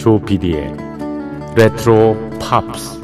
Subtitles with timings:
[0.00, 0.74] 조피디의
[1.56, 2.98] 레트로 팝스.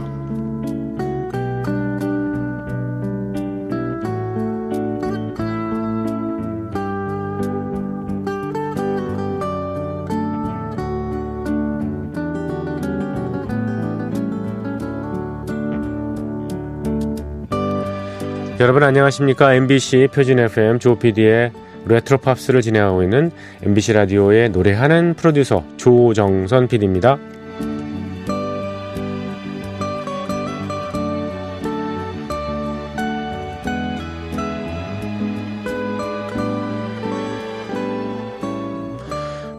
[18.58, 19.52] 여러분 안녕하십니까?
[19.52, 23.30] MBC 표준 FM 조피디의 레트로 팝스를 진행하고 있는
[23.62, 27.18] MBC 라디오의 노래하는 프로듀서 조정선 PD입니다.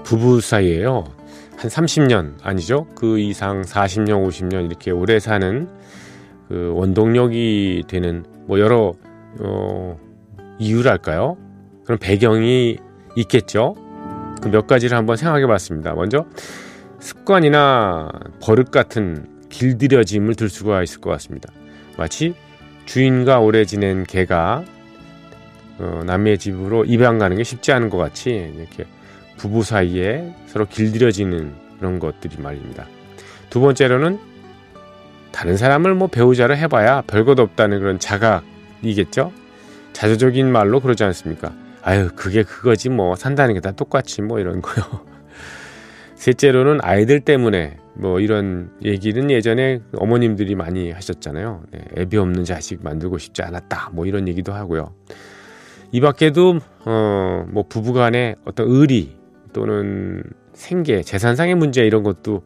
[0.03, 1.03] 부부 사이에요.
[1.57, 2.87] 한 30년 아니죠?
[2.95, 5.67] 그 이상 40년, 50년 이렇게 오래 사는
[6.47, 8.93] 그 원동력이 되는 뭐 여러
[9.41, 9.99] 어,
[10.59, 11.46] 이유랄까요?
[11.87, 12.77] 그런 배경이
[13.15, 13.75] 있겠죠.
[14.41, 15.93] 그 몇 가지를 한번 생각해 봤습니다.
[15.93, 16.25] 먼저
[16.99, 18.09] 습관이나
[18.41, 21.51] 버릇 같은 길들여짐을 들 수가 있을 것 같습니다.
[21.97, 22.35] 마치
[22.85, 24.63] 주인과 오래 지낸 개가
[25.79, 28.85] 어, 남의 집으로 입양 가는 게 쉽지 않은 것 같이 이렇게
[29.37, 32.85] 부부 사이에 서로 길들여지는 그런 것들이 말입니다.
[33.49, 34.19] 두 번째로는
[35.31, 39.31] 다른 사람을 뭐 배우자로 해봐야 별것 없다는 그런 자각이겠죠?
[39.93, 41.53] 자조적인 말로 그러지 않습니까?
[41.87, 44.85] 아유, 그게 그거지 뭐 산다는 게 다 똑같이 뭐 이런 거요.
[46.15, 51.63] 셋째로는 아이들 때문에 뭐 이런 얘기는 예전에 어머님들이 많이 하셨잖아요.
[51.71, 53.91] 네, 애비 없는 자식 만들고 싶지 않았다.
[53.93, 54.93] 뭐 이런 얘기도 하고요.
[55.91, 59.15] 이 밖에도 어 뭐 부부간의 어떤 의리
[59.53, 60.23] 또는
[60.53, 62.43] 생계, 재산상의 문제 이런 것도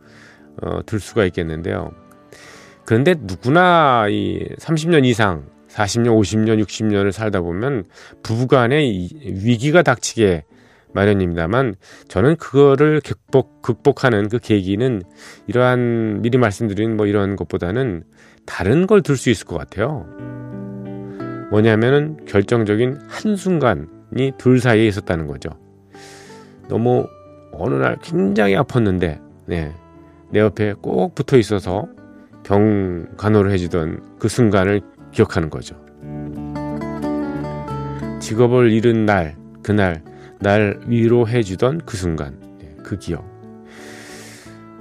[0.61, 1.91] 어, 들 수가 있겠는데요.
[2.85, 7.85] 그런데 누구나 이 30년 이상 40년, 50년, 60년을 살다 보면
[8.23, 10.43] 부부간의 위기가 닥치게
[10.93, 11.75] 마련입니다만
[12.09, 15.03] 저는 그거를 극복, 극복하는 그 계기는
[15.47, 18.03] 이러한 미리 말씀드린 뭐 이런 것보다는
[18.45, 20.05] 다른 걸 들 수 있을 것 같아요.
[21.51, 25.49] 뭐냐면은 결정적인 한 순간이 둘 사이에 있었다는 거죠.
[26.67, 27.07] 너무
[27.51, 29.73] 어느 날 굉장히 아팠는데, 네,
[30.31, 31.87] 내 옆에 꼭 붙어 있어서
[32.43, 35.75] 병 간호를 해주던 그 순간을 기억하는 거죠.
[38.19, 40.01] 직업을 잃은 날, 그날,
[40.39, 43.29] 날 위로해 주던 그 순간, 예, 그 기억.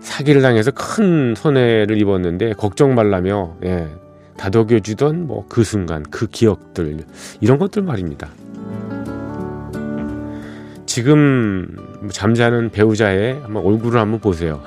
[0.00, 3.88] 사기를 당해서 큰 손해를 입었는데 걱정 말라며 예,
[4.36, 6.98] 다독여 주던 뭐 그 순간, 그 기억들
[7.40, 8.28] 이런 것들 말입니다.
[10.86, 11.76] 지금
[12.10, 14.62] 잠자는 배우자의 한번 얼굴을 한번 보세요.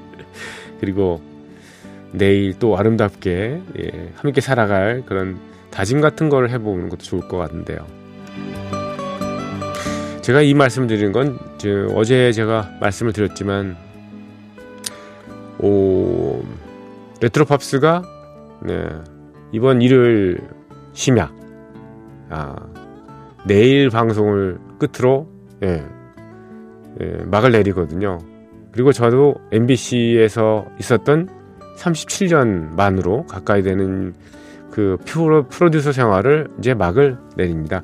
[0.80, 1.20] 그리고
[2.16, 5.38] 내일 또 아름답게 예, 함께 살아갈 그런
[5.70, 7.78] 다짐 같은 걸 해보는 것도 좋을 것 같은데요.
[10.22, 11.38] 제가 이 말씀을 드리는 건
[11.94, 13.76] 어제 제가 말씀을 드렸지만
[15.58, 16.42] 오,
[17.20, 18.02] 레트로 팝스가
[18.62, 18.88] 네,
[19.52, 20.40] 이번 일요일
[20.94, 21.30] 심야
[22.30, 22.56] 아,
[23.46, 25.28] 내일 방송을 끝으로
[25.62, 25.84] 예,
[27.00, 28.18] 예, 막을 내리거든요.
[28.72, 31.35] 그리고 저도 MBC에서 있었던
[31.76, 34.14] 37년 만으로 가까이 되는
[34.70, 37.82] 그 프로, 프로듀서 생활을 이제 막을 내립니다.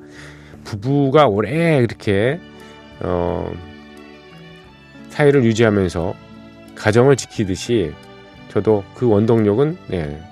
[0.65, 2.41] 부부가 오래 이렇게
[3.01, 3.53] 어,
[5.09, 6.15] 사이를 유지하면서
[6.75, 7.93] 가정을 지키듯이
[8.49, 10.23] 저도 그 원동력은 네,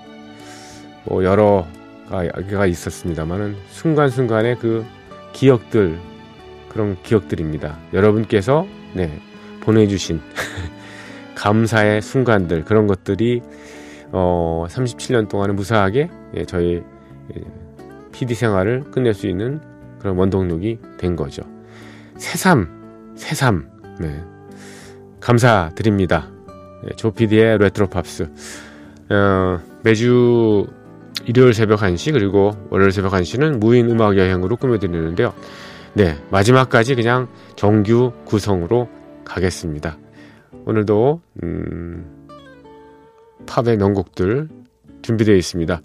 [1.05, 1.67] 뭐 여러
[2.09, 4.85] 가가 있었습니다만은 순간순간의 그
[5.33, 5.97] 기억들
[6.69, 7.77] 그런 기억들입니다.
[7.93, 9.19] 여러분께서 네,
[9.61, 10.21] 보내주신
[11.41, 13.41] 감사의 순간들 그런 것들이
[14.11, 16.83] 어, 37년 동안은 무사하게 예, 저희
[17.35, 17.41] 예,
[18.11, 19.59] PD 생활을 끝낼 수 있는
[19.99, 21.41] 그런 원동력이 된 거죠.
[22.17, 24.23] 새삼, 새삼, 네.
[25.19, 26.29] 감사드립니다.
[26.83, 28.29] 네, 조피디의 레트로 팝스.
[29.09, 30.67] 어, 매주
[31.25, 35.33] 일요일 새벽 1시 그리고 월요일 새벽 1시는 무인 음악 여행으로 꾸며드리는데요.
[35.93, 38.89] 네, 마지막까지 그냥 정규 구성으로
[39.25, 39.97] 가겠습니다.
[40.65, 42.27] 오늘도 음,
[43.45, 44.49] 팝의 명곡들
[45.01, 45.81] 준비되어 있습니다.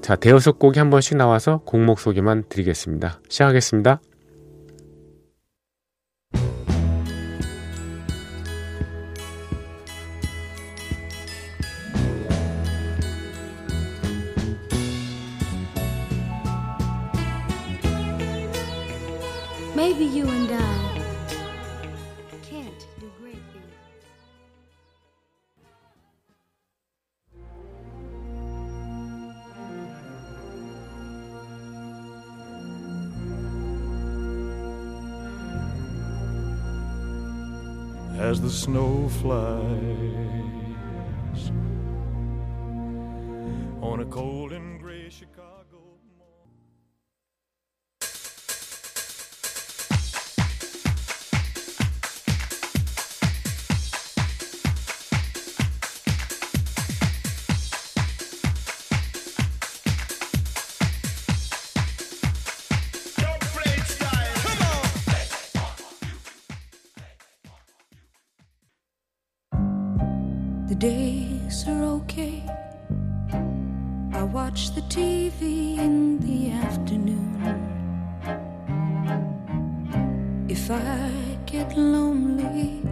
[0.00, 3.20] 자, 대여섯 곡이 한 번씩 나와서 곡목 소개만 드리겠습니다.
[3.28, 4.00] 시작하겠습니다.
[19.76, 20.97] Maybe you and I
[38.48, 39.50] the snow flies
[43.82, 44.77] on a cold and
[70.68, 72.42] The days are okay.
[74.12, 77.40] I watch the TV in the afternoon.
[80.46, 81.10] If I
[81.46, 82.82] get lonely,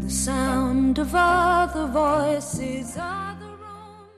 [0.00, 4.10] the sound of other voices are the rooms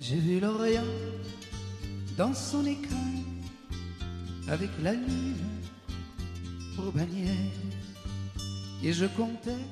[0.00, 0.82] J'ai vu l'Orient
[2.16, 2.96] dans son écrin
[4.48, 5.36] avec la lune
[6.74, 7.30] pour bannière.
[8.82, 9.64] Et je comptais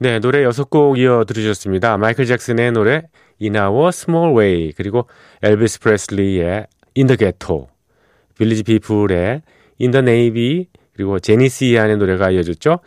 [0.00, 1.96] 네, 노래 여섯 곡 이어 들으셨습니다.
[1.96, 3.02] 마이클 잭슨의 노래
[3.42, 5.08] In Our Small Way 그리고
[5.42, 7.66] 엘비스 프레슬리의 In the Ghetto
[8.38, 9.42] 빌리지 피플의
[9.80, 12.78] In the Navy 그리고 제니스 이안의 노래가 이어졌죠.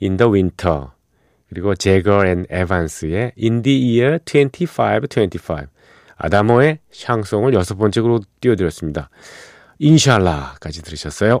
[0.00, 0.90] In the Winter
[1.48, 5.66] 그리고 제거 앤 에반스의 In the Year 2525
[6.18, 9.10] 아다모의 샹송을 여섯 번째 곡으로 띄워드렸습니다.
[9.80, 11.40] 인샬라까지 들으셨어요.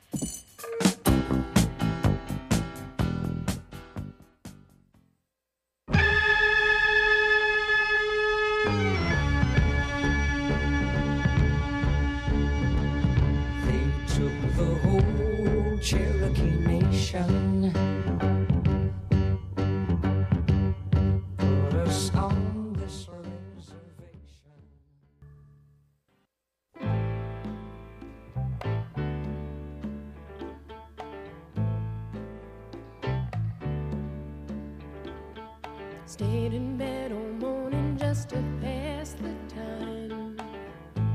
[36.11, 40.37] Stayed in bed all morning just to pass the time.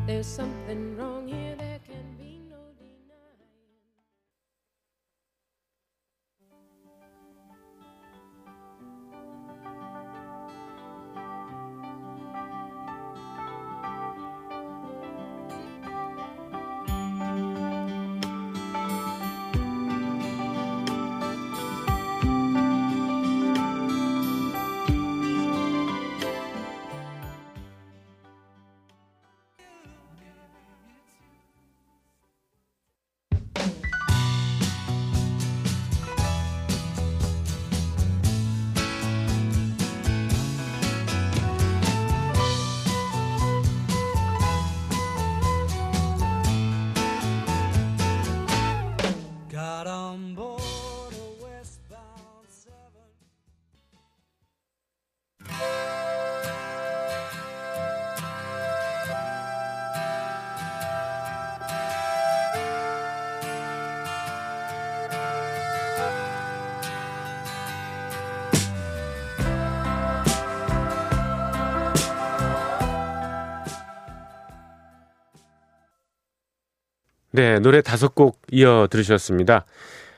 [0.07, 1.46] There's something wrong here,
[77.37, 79.67] 네, 노래 다섯 곡 이어 들으셨습니다.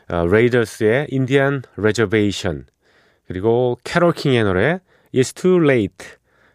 [0.09, 2.67] 어, 레이더스의 Indian Reservation
[3.27, 4.79] 그리고 캐롤 킹의 노래
[5.13, 6.07] It's Too Late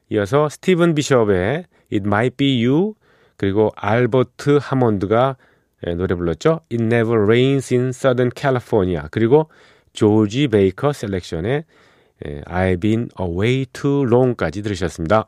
[0.07, 2.93] 이어서 스티븐 비숍의 It Might Be You
[3.35, 5.35] 그리고 알버트 하몬드가
[5.85, 6.61] 예, 노래 불렀죠.
[6.71, 9.49] It Never Rains in Southern California 그리고
[9.91, 11.65] 조지 베이커 셀렉션의
[12.25, 15.27] 예, I've Been Away Too Long까지 들으셨습니다.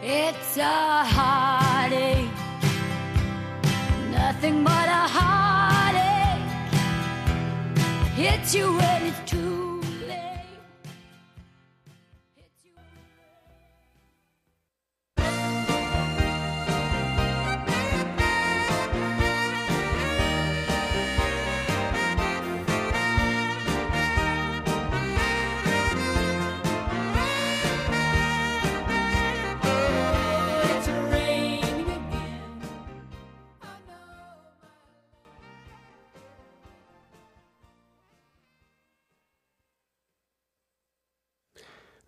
[0.00, 2.30] It's a heartache,
[4.12, 6.48] nothing but a heartache.
[8.14, 9.27] Hits you when it's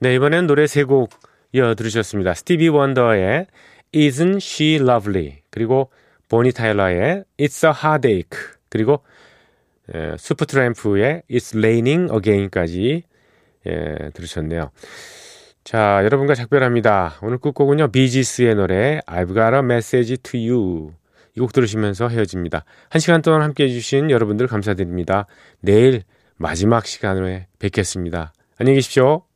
[0.00, 1.11] 네, 이번엔 노래 세 곡
[1.52, 2.35] 이어 들으셨습니다.
[2.35, 3.47] 스티비 원더의
[3.92, 5.90] Isn't She Lovely 그리고
[6.28, 9.02] 보니 타일러의 It's a Heartache 그리고
[9.92, 13.02] 에, 슈퍼트램프의 It's Raining Again까지
[13.66, 14.71] 예, 들으셨네요.
[15.64, 17.19] 자, 여러분과 작별합니다.
[17.23, 17.88] 오늘 끝곡은요.
[17.88, 20.92] 비지스의 노래 I've Got a Message to You
[21.37, 22.64] 이 곡 들으시면서 헤어집니다.
[22.88, 25.26] 한 시간 동안 함께 해 주신 여러분들 감사드립니다.
[25.61, 26.02] 내일
[26.37, 28.33] 마지막 시간에 뵙겠습니다.
[28.59, 29.29] 안녕히 계십시오.